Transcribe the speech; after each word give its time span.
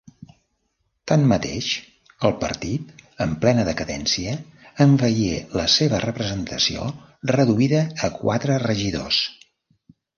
Tanmateix, 1.11 1.67
el 2.29 2.33
partit, 2.45 3.05
en 3.27 3.37
plena 3.45 3.67
decadència, 3.69 4.35
en 4.89 4.97
veié 5.05 5.39
la 5.63 5.69
seva 5.77 6.03
representació 6.09 6.91
reduïda 7.37 7.87
a 8.11 8.15
quatre 8.21 8.61
regidors. 8.69 9.25